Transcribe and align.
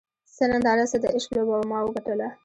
څه 0.35 0.43
ننداره 0.51 0.85
څه 0.91 0.97
د 1.03 1.05
عشق 1.15 1.31
لوبه 1.35 1.55
وه 1.57 1.67
ما 1.71 1.79
وګټله 1.83 2.27